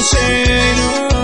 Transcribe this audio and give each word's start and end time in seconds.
conselho. 0.00 1.19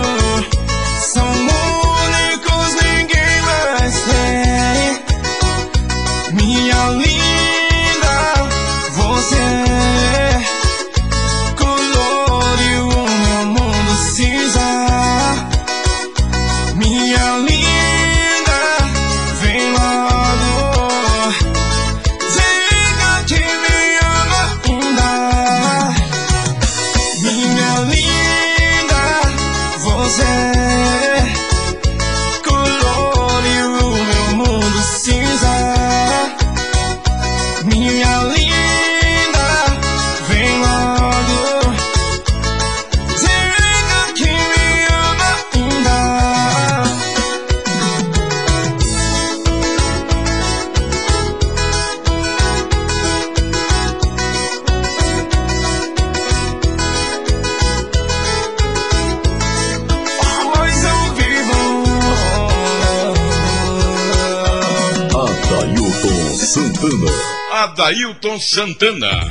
Adailton 67.51 68.39
Santana. 68.39 69.29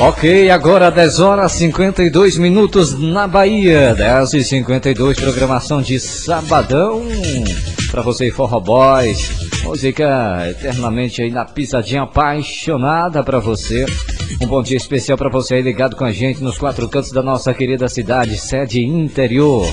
Ok, 0.00 0.50
agora 0.50 0.90
10 0.90 1.20
horas 1.20 1.52
52 1.52 2.38
minutos 2.38 2.98
na 2.98 3.28
Bahia. 3.28 3.94
10 3.94 4.34
e 4.34 4.44
52 4.44 5.18
programação 5.18 5.80
de 5.80 6.00
sabadão. 6.00 7.04
Pra 7.90 8.02
você, 8.02 8.30
Forró 8.30 8.58
Boys. 8.60 9.30
Música 9.62 10.46
eternamente 10.50 11.22
aí 11.22 11.30
na 11.30 11.44
pisadinha 11.44 12.02
apaixonada 12.02 13.22
pra 13.22 13.38
você. 13.38 13.86
Um 14.40 14.46
bom 14.46 14.62
dia 14.62 14.76
especial 14.76 15.16
para 15.16 15.30
você 15.30 15.54
aí 15.54 15.62
ligado 15.62 15.96
com 15.96 16.04
a 16.04 16.12
gente 16.12 16.42
nos 16.42 16.58
quatro 16.58 16.88
cantos 16.88 17.12
da 17.12 17.22
nossa 17.22 17.54
querida 17.54 17.88
cidade, 17.88 18.36
sede 18.36 18.82
interior. 18.82 19.66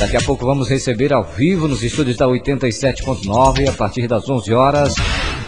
Daqui 0.00 0.16
a 0.16 0.20
pouco 0.22 0.46
vamos 0.46 0.66
receber 0.66 1.12
ao 1.12 1.22
vivo 1.22 1.68
nos 1.68 1.82
estúdios 1.82 2.16
da 2.16 2.26
87.9 2.26 3.68
a 3.68 3.72
partir 3.74 4.08
das 4.08 4.26
11 4.26 4.54
horas 4.54 4.94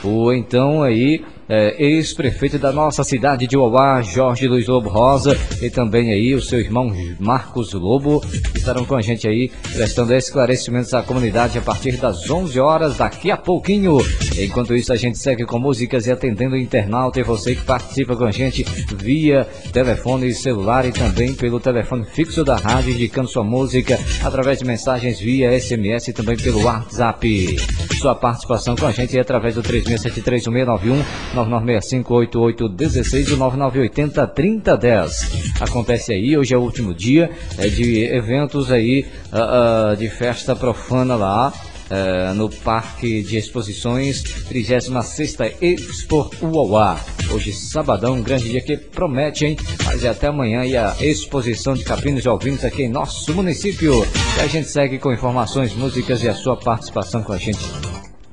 o 0.05 0.33
então 0.33 0.83
aí 0.83 1.23
é, 1.49 1.75
ex-prefeito 1.79 2.59
da 2.59 2.73
nossa 2.73 3.05
cidade 3.05 3.47
de 3.47 3.59
Uauá, 3.59 4.01
Jorge 4.01 4.49
Luiz 4.49 4.67
Lobo 4.67 4.89
Rosa, 4.89 5.37
e 5.61 5.69
também 5.69 6.11
aí 6.11 6.35
o 6.35 6.41
seu 6.41 6.59
irmão 6.59 6.91
Marcos 7.21 7.75
Lobo, 7.75 8.23
estarão 8.55 8.87
com 8.87 8.95
a 8.95 9.03
gente 9.03 9.29
aí, 9.29 9.51
prestando 9.75 10.15
esclarecimentos 10.15 10.95
à 10.95 11.03
comunidade 11.03 11.59
a 11.59 11.61
partir 11.61 11.99
das 11.99 12.31
11 12.31 12.59
horas, 12.59 12.97
daqui 12.97 13.31
a 13.31 13.37
pouquinho. 13.37 13.99
Enquanto 14.39 14.75
isso, 14.75 14.95
a 14.95 14.97
gente 14.97 15.19
segue 15.19 15.45
com 15.45 15.59
músicas 15.59 16.07
e 16.07 16.13
atendendo 16.13 16.55
o 16.55 16.59
internauta 16.59 17.21
e 17.21 17.23
você 17.23 17.55
que 17.55 17.63
participa 17.63 18.17
com 18.17 18.25
a 18.25 18.31
gente 18.31 18.65
via 18.97 19.47
telefone 19.73 20.33
celular 20.33 20.87
e 20.87 20.93
também 20.93 21.35
pelo 21.35 21.61
telefone 21.61 22.05
fixo 22.05 22.43
da 22.43 22.57
rádio, 22.57 22.93
indicando 22.93 23.29
sua 23.29 23.45
música 23.45 23.99
através 24.25 24.59
de 24.59 24.65
mensagens 24.65 25.21
via 25.21 25.61
SMS 25.61 26.09
e 26.09 26.13
também 26.15 26.37
pelo 26.37 26.63
WhatsApp. 26.63 27.92
Sua 28.03 28.17
participação 28.17 28.75
com 28.75 28.85
a 28.85 28.91
gente 28.91 29.17
através 29.17 29.55
do 29.55 29.63
36731691 29.63 31.05
99658816 31.37 33.29
e 33.29 33.37
99803010. 33.37 35.53
Acontece 35.61 36.13
aí, 36.13 36.37
hoje 36.37 36.53
é 36.53 36.59
o 36.59 36.63
último 36.63 36.93
dia 36.93 37.31
é, 37.57 37.69
de 37.69 38.03
eventos 38.07 38.73
aí, 38.73 39.07
uh, 39.33 39.93
uh, 39.93 39.97
de 39.97 40.09
festa 40.09 40.57
profana 40.57 41.15
lá. 41.15 41.53
Uh, 41.93 42.33
no 42.35 42.49
Parque 42.49 43.23
de 43.23 43.37
Exposições 43.37 44.23
36 44.49 45.37
Expo 45.61 46.31
Uauá. 46.41 46.99
Hoje, 47.31 47.53
sabadão, 47.53 48.15
um 48.15 48.23
grande 48.23 48.49
dia 48.49 48.63
que 48.63 48.79
promete, 48.79 49.45
hein? 49.45 49.59
Mas 49.85 50.03
é 50.03 50.09
até 50.09 50.29
amanhã 50.29 50.65
e 50.65 50.75
a 50.75 50.97
exposição 51.01 51.75
de 51.75 51.85
caprinos 51.85 52.25
e 52.25 52.29
ovinos 52.31 52.65
aqui 52.65 52.85
em 52.85 52.89
nosso 52.89 53.35
município. 53.35 54.07
E 54.39 54.41
a 54.41 54.47
gente 54.47 54.69
segue 54.69 54.99
com 54.99 55.13
informações, 55.13 55.75
músicas 55.75 56.23
e 56.23 56.31
a 56.31 56.35
sua 56.35 56.57
participação 56.57 57.23
com 57.23 57.35
a 57.35 57.39
gente 57.39 57.61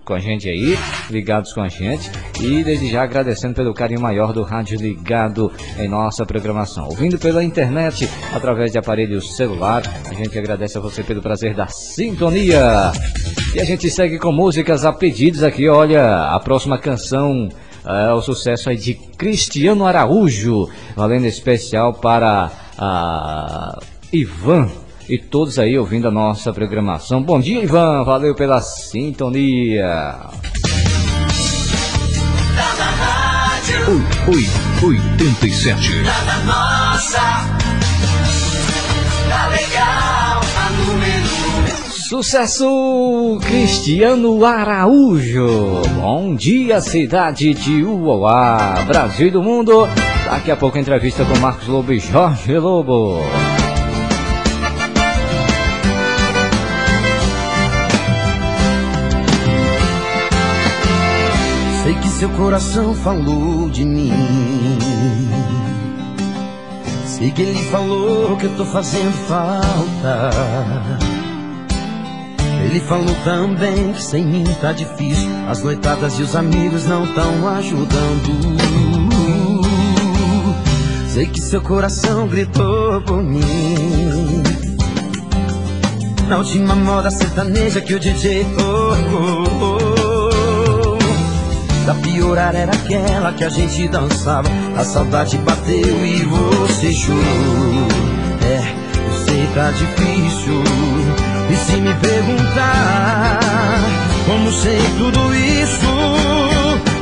com 0.10 0.16
a 0.16 0.20
gente 0.20 0.50
aí, 0.50 0.76
ligados 1.12 1.54
com 1.54 1.62
a 1.62 1.68
gente. 1.68 2.10
E 2.42 2.64
desde 2.64 2.90
já 2.90 3.04
agradecendo 3.04 3.54
pelo 3.54 3.76
carinho 3.76 4.02
maior 4.02 4.34
do 4.34 4.42
rádio 4.42 4.80
ligado 4.80 5.52
em 5.78 5.88
nossa 5.88 6.26
programação. 6.26 6.86
Ouvindo 6.86 7.20
pela 7.20 7.44
internet, 7.44 8.10
através 8.34 8.72
de 8.72 8.80
aparelho 8.80 9.22
celular, 9.22 9.84
a 10.10 10.14
gente 10.16 10.36
agradece 10.38 10.80
a 10.80 10.82
você 10.82 11.04
pelo 11.04 11.22
prazer 11.22 11.54
da 11.54 11.68
sintonia. 11.68 12.92
E 13.54 13.60
a 13.60 13.64
gente 13.64 13.88
segue 13.92 14.18
com 14.18 14.32
músicas 14.32 14.84
a 14.84 14.92
pedidos 14.92 15.44
aqui. 15.44 15.70
Olha, 15.70 16.24
a 16.34 16.40
próxima 16.40 16.80
canção 16.80 17.48
é 17.86 18.12
o 18.12 18.20
sucesso 18.20 18.72
aí 18.72 18.78
de 18.78 18.96
Cristiano 18.96 19.86
Araújo, 19.86 20.68
valendo 20.96 21.28
especial 21.28 21.94
para 21.94 22.50
a 22.80 23.78
Ivan 24.12 24.72
e 25.10 25.18
todos 25.18 25.58
aí 25.58 25.78
ouvindo 25.78 26.08
a 26.08 26.12
nossa 26.12 26.54
programação. 26.54 27.22
Bom 27.22 27.40
dia, 27.40 27.64
Ivan. 27.64 28.04
Valeu 28.04 28.36
pela 28.36 28.62
sintonia. 28.62 30.16
Oi, 34.28 34.46
oi, 34.84 35.00
87. 35.20 36.04
Tá 36.04 36.38
nossa. 36.46 37.20
Tá 39.28 39.48
legal, 39.48 40.42
tá 40.54 40.70
número. 40.78 41.30
Sucesso 41.90 43.40
Cristiano 43.42 44.46
Araújo. 44.46 45.82
Bom 46.00 46.36
dia, 46.36 46.82
cidade 46.82 47.54
de 47.56 47.84
Uauá, 47.84 48.84
Brasil 48.88 49.28
e 49.28 49.32
do 49.32 49.42
mundo. 49.42 49.88
Daqui 50.26 50.52
a 50.52 50.56
pouco 50.56 50.78
entrevista 50.78 51.26
com 51.26 51.40
Marcos 51.40 51.68
Lobo 51.68 51.92
e 51.92 52.00
Jorge 52.00 52.58
Lobo. 52.60 53.22
Seu 62.20 62.30
coração 62.32 62.94
falou 62.94 63.70
de 63.70 63.86
mim. 63.86 64.12
Sei 67.06 67.32
que 67.32 67.42
ele 67.42 67.64
falou 67.70 68.36
que 68.36 68.46
eu 68.46 68.58
tô 68.58 68.66
fazendo 68.66 69.14
falta. 69.26 70.30
Ele 72.66 72.82
falou 72.82 73.16
também 73.24 73.94
que 73.94 74.04
sem 74.04 74.26
mim 74.26 74.44
tá 74.60 74.74
difícil. 74.74 75.30
As 75.50 75.64
noitadas 75.64 76.20
e 76.20 76.24
os 76.24 76.36
amigos 76.36 76.86
não 76.88 77.08
tão 77.14 77.48
ajudando. 77.48 78.58
Sei 81.08 81.26
que 81.26 81.40
seu 81.40 81.62
coração 81.62 82.28
gritou 82.28 83.02
por 83.04 83.24
mim. 83.24 84.44
Na 86.28 86.40
última 86.40 86.76
moda 86.76 87.10
sertaneja 87.10 87.80
que 87.80 87.94
o 87.94 88.00
DJ 88.00 88.44
tocou. 88.58 89.39
Da 91.86 91.94
piorar 91.96 92.56
era 92.56 92.72
aquela 92.72 93.34
que 93.34 93.44
a 93.44 93.50
gente 93.50 93.88
dançava. 93.88 94.50
A 94.78 94.84
saudade 94.84 95.38
bateu 95.40 96.06
e 96.06 96.24
você 96.26 96.94
chorou. 96.94 97.88
É, 98.44 98.58
eu 98.98 99.26
sei 99.26 99.48
tá 99.54 99.72
difícil. 99.72 100.64
E 101.50 101.56
se 101.56 101.78
me 101.78 101.94
perguntar 101.96 103.40
como 104.30 104.52
sei 104.52 104.80
tudo 105.00 105.36
isso, 105.36 105.88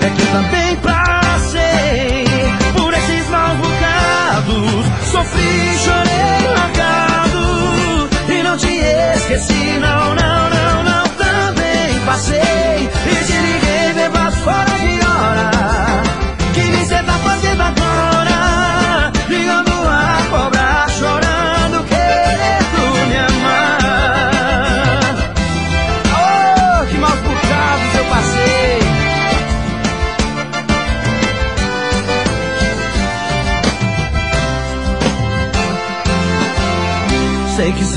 é 0.01 0.09
que 0.09 0.25
também 0.31 0.75
passei 0.77 2.25
por 2.73 2.93
esses 2.93 3.29
maus 3.29 3.57
bocados. 3.57 4.85
Sofri, 5.11 5.77
chorei, 5.83 6.47
largado. 6.55 8.09
E 8.29 8.43
não 8.43 8.55
te 8.55 8.73
esqueci, 9.15 9.77
não, 9.79 10.06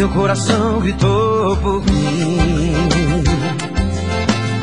seu 0.00 0.08
coração 0.08 0.80
gritou 0.80 1.54
por 1.58 1.84
mim. 1.84 2.72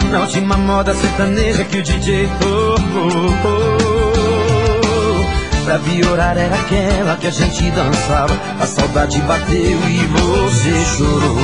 Na 0.09 0.21
última 0.21 0.57
moda 0.57 0.95
sertaneja 0.95 1.63
que 1.63 1.77
o 1.77 1.83
DJ 1.83 2.27
tocou. 2.39 3.67
Pra 5.63 5.77
piorar 5.77 6.35
era 6.35 6.55
aquela 6.55 7.15
que 7.17 7.27
a 7.27 7.29
gente 7.29 7.69
dançava. 7.69 8.35
A 8.59 8.65
saudade 8.65 9.21
bateu 9.21 9.59
e 9.59 10.07
você 10.07 10.83
chorou. 10.97 11.37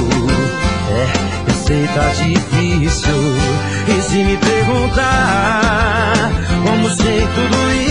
É, 0.90 1.08
eu 1.52 1.54
sei 1.54 1.88
tá 1.90 2.08
difícil. 2.14 3.14
E 3.88 4.02
se 4.02 4.24
me 4.24 4.38
perguntar 4.38 6.32
como 6.66 6.90
sei 6.90 7.28
tudo 7.36 7.72
isso, 7.76 7.83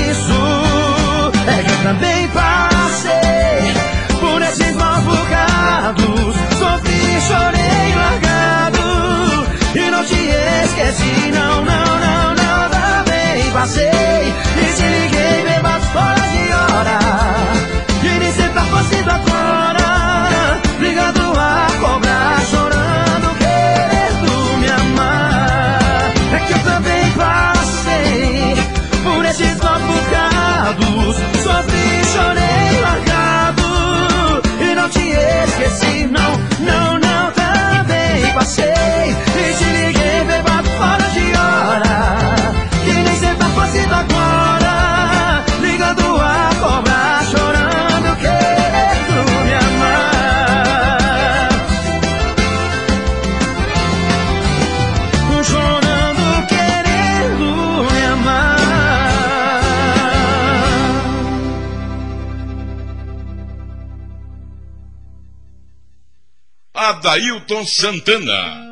Adailton 67.03 67.67
Santana. 67.67 68.63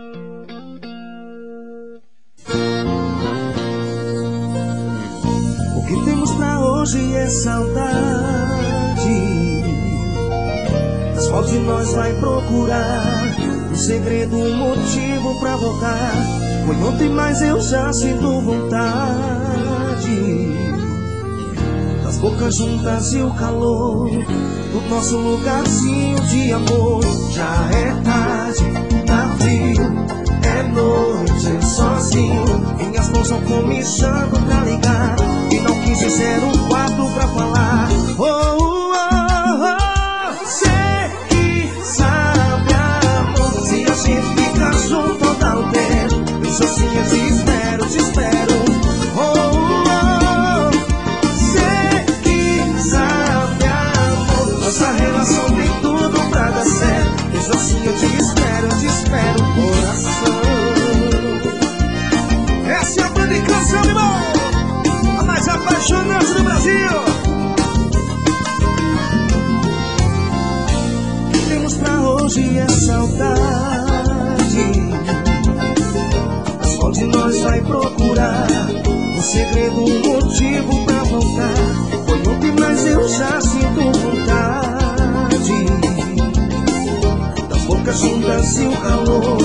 O 5.74 5.84
que 5.84 6.04
temos 6.04 6.30
pra 6.36 6.60
hoje 6.60 7.12
é 7.16 7.26
saudade. 7.26 7.90
Mas 11.12 11.26
qual 11.26 11.42
de 11.42 11.58
nós 11.58 11.92
vai 11.92 12.12
procurar 12.20 13.34
um 13.72 13.74
segredo, 13.74 14.36
um 14.36 14.56
motivo 14.58 15.40
pra 15.40 15.56
voltar? 15.56 16.12
Foi 16.66 16.76
ontem, 16.76 17.08
mas 17.08 17.42
eu 17.42 17.60
já 17.60 17.92
sinto 17.92 18.42
vontade. 18.42 19.59
Bocas 22.20 22.56
juntas 22.56 23.14
e 23.14 23.22
o 23.22 23.30
calor 23.30 24.10
do 24.10 24.90
nosso 24.90 25.16
lugarzinho 25.16 26.20
de 26.26 26.52
amor. 26.52 27.02
Já 27.32 27.70
é 27.72 27.94
tarde, 28.02 28.64
tá 29.06 29.36
frio, 29.38 29.82
é 30.42 30.62
noite, 30.64 31.64
sozinho. 31.64 32.44
Minhas 32.76 33.08
mãos 33.08 33.22
estão 33.22 33.40
comichando 33.42 34.38
pra 34.46 34.60
ligar. 34.64 35.16
E 35.50 35.60
não 35.60 35.80
quis 35.80 35.98
dizer 35.98 36.44
um 36.44 36.68
quarto 36.68 37.10
pra 37.14 37.26
falar. 37.28 37.88
Oh, 38.18 38.59
hoje 72.40 72.58
é 72.58 72.68
saudade. 72.68 73.40
Mas 76.58 76.76
qual 76.76 76.92
de 76.92 77.04
nós 77.04 77.40
vai 77.40 77.60
procurar 77.60 78.46
um 78.88 79.22
segredo, 79.22 79.80
um 79.80 79.98
motivo 80.00 80.84
pra 80.86 81.02
voltar? 81.04 81.54
Foi 82.06 82.18
ontem, 82.18 82.52
mas 82.58 82.86
eu 82.86 83.08
já 83.08 83.40
sinto 83.40 83.98
vontade 83.98 84.80
das 87.48 87.62
bocas 87.64 87.98
juntas 87.98 88.58
e 88.58 88.66
o 88.66 88.76
calor 88.76 89.36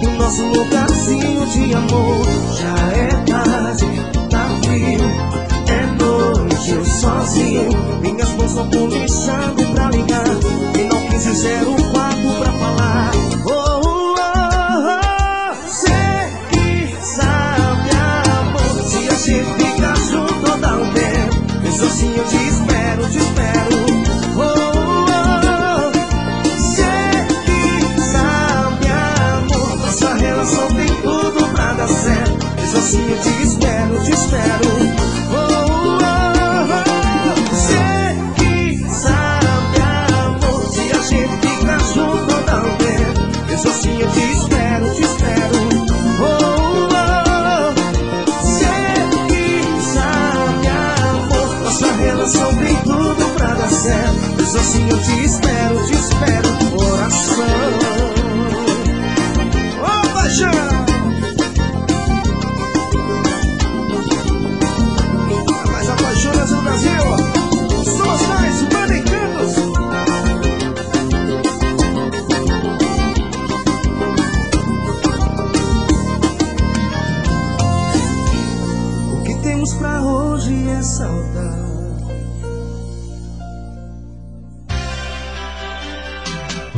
do 0.00 0.10
nosso 0.18 0.44
lugarzinho 0.44 1.46
de 1.46 1.74
amor. 1.74 2.26
Já 2.58 2.76
é 2.96 3.08
tarde, 3.26 3.86
tá 4.30 4.48
frio, 4.62 5.00
é 5.68 5.86
noite, 6.02 6.70
eu 6.70 6.84
sozinho. 6.84 7.68
Minhas 8.00 8.30
mãos 8.30 8.50
estão 8.50 8.68
comichando 8.70 9.62
pra 9.62 9.67
assim 32.88 33.10
eu 33.10 33.20
te 33.20 33.42
espero, 33.42 34.02
te 34.02 34.10
espero. 34.12 35.27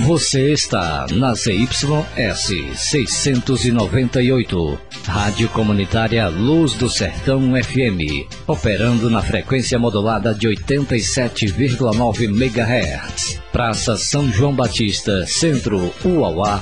Você 0.06 0.52
está 0.52 1.06
na 1.12 1.34
ZYS 1.34 2.74
698, 2.74 4.78
Rádio 5.06 5.48
Comunitária 5.50 6.26
Luz 6.28 6.72
do 6.74 6.88
Sertão 6.88 7.52
FM, 7.62 8.26
operando 8.46 9.10
na 9.10 9.20
frequência 9.22 9.78
modulada 9.78 10.34
de 10.34 10.48
87,9 10.48 12.24
MHz. 12.24 13.38
Praça 13.52 13.96
São 13.96 14.32
João 14.32 14.54
Batista, 14.54 15.26
Centro, 15.26 15.92
Uauá, 16.04 16.58